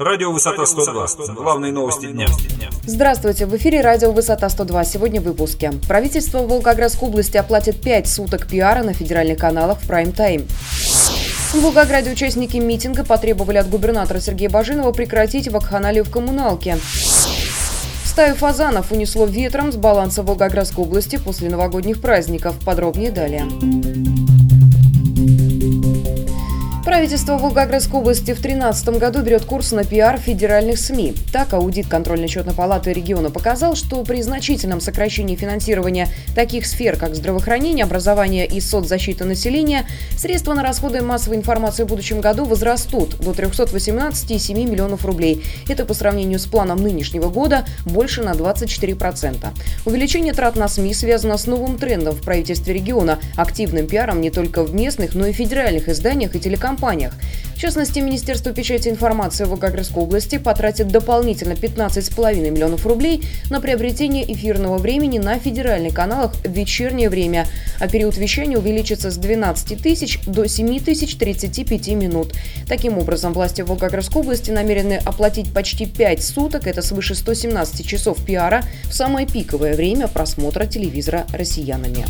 Радио 0.00 0.32
«Высота 0.32 0.62
102». 0.62 1.34
Главные 1.34 1.72
новости 1.72 2.06
дня. 2.06 2.26
Здравствуйте, 2.86 3.44
в 3.44 3.54
эфире 3.58 3.82
радио 3.82 4.12
«Высота 4.12 4.46
102». 4.46 4.86
Сегодня 4.86 5.20
в 5.20 5.24
выпуске. 5.24 5.72
Правительство 5.86 6.38
Волгоградской 6.38 7.06
области 7.06 7.36
оплатит 7.36 7.82
5 7.82 8.08
суток 8.08 8.46
пиара 8.46 8.82
на 8.82 8.94
федеральных 8.94 9.36
каналах 9.36 9.78
в 9.78 9.86
прайм-тайм. 9.86 10.46
В 11.52 11.60
Волгограде 11.60 12.10
участники 12.10 12.56
митинга 12.56 13.04
потребовали 13.04 13.58
от 13.58 13.68
губернатора 13.68 14.20
Сергея 14.20 14.48
Бажинова 14.48 14.92
прекратить 14.92 15.48
вакханалию 15.48 16.06
в 16.06 16.10
коммуналке. 16.10 16.78
Стаю 18.06 18.36
фазанов 18.36 18.92
унесло 18.92 19.26
ветром 19.26 19.70
с 19.70 19.76
баланса 19.76 20.22
Волгоградской 20.22 20.82
области 20.82 21.16
после 21.16 21.50
новогодних 21.50 22.00
праздников. 22.00 22.54
Подробнее 22.64 23.10
далее. 23.10 23.44
Правительство 26.90 27.38
Волгоградской 27.38 28.00
области 28.00 28.32
в 28.32 28.42
2013 28.42 28.88
году 28.98 29.22
берет 29.22 29.44
курс 29.44 29.70
на 29.70 29.84
пиар 29.84 30.18
федеральных 30.18 30.76
СМИ. 30.76 31.14
Так, 31.32 31.52
аудит 31.52 31.86
контрольно-счетной 31.86 32.52
палаты 32.52 32.92
региона 32.92 33.30
показал, 33.30 33.76
что 33.76 34.02
при 34.02 34.20
значительном 34.22 34.80
сокращении 34.80 35.36
финансирования 35.36 36.08
таких 36.34 36.66
сфер, 36.66 36.96
как 36.96 37.14
здравоохранение, 37.14 37.84
образование 37.84 38.44
и 38.44 38.60
соцзащита 38.60 39.24
населения, 39.24 39.86
средства 40.18 40.52
на 40.52 40.64
расходы 40.64 41.00
массовой 41.00 41.36
информации 41.36 41.84
в 41.84 41.86
будущем 41.86 42.20
году 42.20 42.44
возрастут 42.44 43.20
до 43.20 43.30
318,7 43.30 44.52
миллионов 44.68 45.04
рублей. 45.04 45.44
Это 45.68 45.84
по 45.84 45.94
сравнению 45.94 46.40
с 46.40 46.46
планом 46.46 46.82
нынешнего 46.82 47.28
года 47.28 47.66
больше 47.84 48.24
на 48.24 48.32
24%. 48.32 49.46
Увеличение 49.84 50.32
трат 50.32 50.56
на 50.56 50.66
СМИ 50.66 50.92
связано 50.94 51.38
с 51.38 51.46
новым 51.46 51.78
трендом 51.78 52.16
в 52.16 52.22
правительстве 52.22 52.74
региона, 52.74 53.20
активным 53.36 53.86
пиаром 53.86 54.20
не 54.20 54.30
только 54.30 54.64
в 54.64 54.74
местных, 54.74 55.14
но 55.14 55.26
и 55.26 55.32
федеральных 55.32 55.88
изданиях 55.88 56.34
и 56.34 56.40
телекомпаниях 56.40 56.79
компаниях. 56.80 57.12
В 57.54 57.60
частности, 57.60 57.98
Министерство 57.98 58.52
печати 58.52 58.88
и 58.88 58.90
информации 58.90 59.44
Волгоградской 59.44 60.02
области 60.02 60.38
потратит 60.38 60.88
дополнительно 60.88 61.52
15,5 61.52 62.50
миллионов 62.50 62.86
рублей 62.86 63.22
на 63.50 63.60
приобретение 63.60 64.24
эфирного 64.32 64.78
времени 64.78 65.18
на 65.18 65.38
федеральных 65.38 65.92
каналах 65.92 66.32
в 66.42 66.50
вечернее 66.50 67.10
время, 67.10 67.46
а 67.78 67.86
период 67.86 68.16
вещания 68.16 68.56
увеличится 68.56 69.10
с 69.10 69.18
12 69.18 69.82
тысяч 69.82 70.20
до 70.26 70.48
7 70.48 70.80
тысяч 70.80 71.16
35 71.16 71.88
минут. 71.88 72.32
Таким 72.66 72.96
образом, 72.96 73.34
власти 73.34 73.60
Волгоградской 73.60 74.22
области 74.22 74.50
намерены 74.50 74.94
оплатить 75.04 75.52
почти 75.52 75.84
5 75.84 76.22
суток, 76.22 76.66
это 76.66 76.80
свыше 76.80 77.14
117 77.14 77.86
часов 77.86 78.24
пиара, 78.24 78.64
в 78.84 78.94
самое 78.94 79.26
пиковое 79.26 79.74
время 79.74 80.08
просмотра 80.08 80.64
телевизора 80.64 81.26
россиянами. 81.34 82.06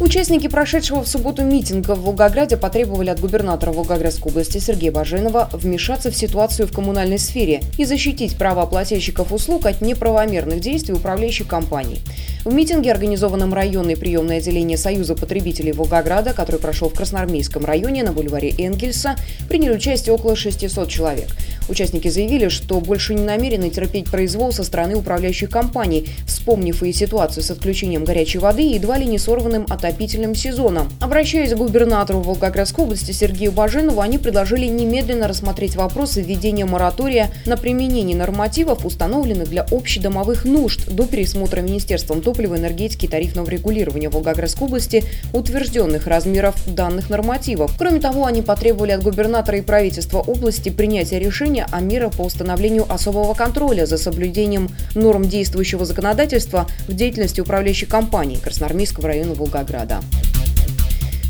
Участники 0.00 0.48
прошедшего 0.48 1.02
в 1.02 1.08
субботу 1.08 1.42
митинга 1.42 1.94
в 1.94 2.02
Волгограде 2.02 2.56
потребовали 2.56 3.10
от 3.10 3.20
губернатора 3.20 3.72
Волгоградской 3.72 4.32
области 4.32 4.58
Сергея 4.58 4.90
Баженова 4.90 5.48
вмешаться 5.52 6.10
в 6.10 6.16
ситуацию 6.16 6.66
в 6.66 6.72
коммунальной 6.72 7.18
сфере 7.18 7.62
и 7.78 7.84
защитить 7.84 8.36
права 8.36 8.66
плательщиков 8.66 9.32
услуг 9.32 9.66
от 9.66 9.80
неправомерных 9.80 10.60
действий 10.60 10.94
управляющих 10.94 11.46
компаний. 11.46 12.00
В 12.44 12.52
митинге, 12.52 12.90
организованном 12.90 13.54
районное 13.54 13.96
приемное 13.96 14.38
отделение 14.38 14.76
Союза 14.76 15.14
потребителей 15.14 15.72
Волгограда, 15.72 16.32
который 16.32 16.60
прошел 16.60 16.88
в 16.88 16.94
Красноармейском 16.94 17.64
районе 17.64 18.02
на 18.02 18.12
бульваре 18.12 18.50
Энгельса, 18.58 19.14
приняли 19.48 19.76
участие 19.76 20.14
около 20.14 20.34
600 20.34 20.88
человек. 20.88 21.28
Участники 21.68 22.08
заявили, 22.08 22.48
что 22.48 22.80
больше 22.80 23.14
не 23.14 23.22
намерены 23.22 23.70
терпеть 23.70 24.10
произвол 24.10 24.52
со 24.52 24.64
стороны 24.64 24.96
управляющих 24.96 25.50
компаний, 25.50 26.08
вспомнив 26.26 26.82
и 26.82 26.92
ситуацию 26.92 27.42
с 27.42 27.50
отключением 27.50 28.04
горячей 28.04 28.38
воды 28.38 28.62
и 28.62 28.74
едва 28.74 28.98
ли 28.98 29.06
не 29.06 29.18
сорванным 29.18 29.66
отопительным 29.68 30.34
сезоном. 30.34 30.90
Обращаясь 31.00 31.52
к 31.52 31.56
губернатору 31.56 32.20
Волгоградской 32.20 32.84
области 32.84 33.12
Сергею 33.12 33.52
Баженову, 33.52 34.00
они 34.00 34.18
предложили 34.18 34.66
немедленно 34.66 35.28
рассмотреть 35.28 35.76
вопросы 35.76 36.20
введения 36.22 36.64
моратория 36.64 37.30
на 37.46 37.56
применение 37.56 38.16
нормативов, 38.16 38.84
установленных 38.84 39.48
для 39.48 39.66
общедомовых 39.70 40.44
нужд, 40.44 40.88
до 40.88 41.04
пересмотра 41.06 41.60
Министерством 41.60 42.22
топлива, 42.22 42.56
энергетики 42.56 43.06
и 43.06 43.08
тарифного 43.08 43.48
регулирования 43.48 44.08
Волгоградской 44.08 44.66
области 44.66 45.04
утвержденных 45.32 46.06
размеров 46.06 46.56
данных 46.66 47.10
нормативов. 47.10 47.72
Кроме 47.78 48.00
того, 48.00 48.26
они 48.26 48.42
потребовали 48.42 48.92
от 48.92 49.02
губернатора 49.02 49.58
и 49.58 49.62
правительства 49.62 50.18
области 50.18 50.70
принятия 50.70 51.18
решения 51.18 51.51
о 51.60 51.80
мерах 51.80 52.12
по 52.14 52.22
установлению 52.22 52.90
особого 52.92 53.34
контроля 53.34 53.86
за 53.86 53.98
соблюдением 53.98 54.70
норм 54.94 55.24
действующего 55.24 55.84
законодательства 55.84 56.66
в 56.88 56.94
деятельности 56.94 57.40
управляющей 57.40 57.86
компании 57.86 58.36
Красноармейского 58.36 59.08
района 59.08 59.34
Волгограда. 59.34 60.00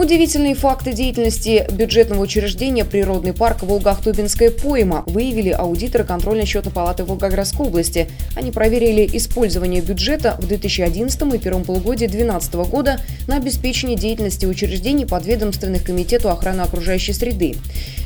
Удивительные 0.00 0.54
факты 0.54 0.94
деятельности 0.94 1.66
бюджетного 1.70 2.22
учреждения 2.22 2.86
«Природный 2.86 3.34
парк 3.34 3.62
Волгохтубинская 3.62 4.50
пойма» 4.50 5.02
выявили 5.04 5.50
аудиторы 5.50 6.04
контрольно-счетной 6.04 6.72
палаты 6.72 7.04
Волгоградской 7.04 7.66
области. 7.66 8.08
Они 8.34 8.50
проверили 8.50 9.06
использование 9.12 9.82
бюджета 9.82 10.36
в 10.38 10.46
2011 10.46 11.34
и 11.34 11.38
первом 11.38 11.64
полугодии 11.64 12.06
2012 12.06 12.54
года 12.70 12.98
на 13.28 13.36
обеспечение 13.36 13.98
деятельности 13.98 14.46
учреждений 14.46 15.04
подведомственных 15.04 15.84
Комитету 15.84 16.30
охраны 16.30 16.62
окружающей 16.62 17.12
среды. 17.12 17.56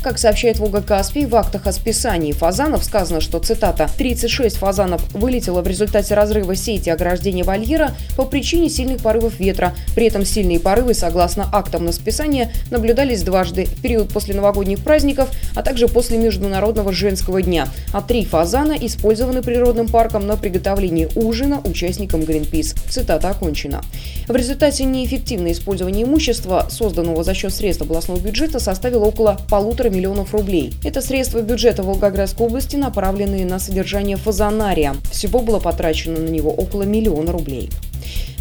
Как 0.00 0.18
сообщает 0.18 0.60
Волга 0.60 0.82
Каспий, 0.82 1.26
в 1.26 1.34
актах 1.34 1.66
о 1.66 1.72
списании 1.72 2.30
фазанов 2.32 2.84
сказано, 2.84 3.20
что, 3.20 3.40
цитата, 3.40 3.90
«36 3.98 4.56
фазанов 4.56 5.12
вылетело 5.12 5.60
в 5.60 5.66
результате 5.66 6.14
разрыва 6.14 6.54
сети 6.54 6.88
ограждения 6.88 7.42
вольера 7.42 7.90
по 8.16 8.24
причине 8.24 8.70
сильных 8.70 9.02
порывов 9.02 9.40
ветра. 9.40 9.74
При 9.96 10.06
этом 10.06 10.24
сильные 10.24 10.60
порывы, 10.60 10.94
согласно 10.94 11.50
актам 11.52 11.79
на 11.84 11.92
списание, 11.92 12.52
наблюдались 12.70 13.22
дважды– 13.22 13.64
в 13.76 13.82
период 13.82 14.12
после 14.12 14.34
новогодних 14.34 14.80
праздников, 14.80 15.30
а 15.54 15.62
также 15.62 15.88
после 15.88 16.18
Международного 16.18 16.92
женского 16.92 17.42
дня. 17.42 17.68
А 17.92 18.02
три 18.02 18.24
фазана 18.24 18.74
использованы 18.80 19.42
природным 19.42 19.88
парком 19.88 20.26
на 20.26 20.36
приготовление 20.36 21.08
ужина 21.14 21.60
участникам 21.64 22.22
Гринпис. 22.24 22.74
Цитата 22.88 23.30
окончена. 23.30 23.82
В 24.28 24.36
результате 24.36 24.84
неэффективное 24.84 25.52
использование 25.52 26.04
имущества, 26.04 26.66
созданного 26.70 27.24
за 27.24 27.34
счет 27.34 27.52
средств 27.52 27.82
областного 27.82 28.20
бюджета, 28.20 28.60
составило 28.60 29.06
около 29.06 29.40
полутора 29.48 29.88
миллионов 29.88 30.34
рублей. 30.34 30.72
Это 30.84 31.00
средства 31.00 31.40
бюджета 31.40 31.82
Волгоградской 31.82 32.46
области, 32.46 32.76
направленные 32.76 33.44
на 33.44 33.58
содержание 33.58 34.16
фазанария. 34.16 34.94
Всего 35.10 35.40
было 35.40 35.58
потрачено 35.58 36.20
на 36.20 36.28
него 36.28 36.50
около 36.50 36.82
миллиона 36.82 37.32
рублей. 37.32 37.70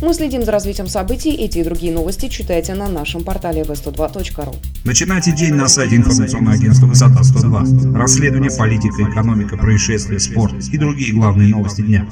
Мы 0.02 0.14
следим 0.14 0.44
за 0.44 0.52
развитием 0.52 0.88
событий. 0.88 1.32
Эти 1.32 1.58
и 1.58 1.64
другие 1.64 1.92
новости 1.92 2.30
читайте 2.30 2.74
на 2.74 2.88
нашем 2.88 3.24
портале 3.24 3.64
v102.ru. 3.64 4.56
Начинайте 4.86 5.34
день 5.34 5.56
на 5.56 5.68
сайте 5.68 5.98
информационного 5.98 6.56
агентства 6.56 6.86
«Высота 6.86 7.22
102». 7.22 7.98
Расследование, 7.98 8.52
политика, 8.58 9.04
экономика, 9.04 9.58
происшествия, 9.58 10.20
спорт 10.20 10.54
и 10.72 10.78
другие 10.78 11.14
главные 11.14 11.50
новости 11.50 11.82
дня. 11.82 12.08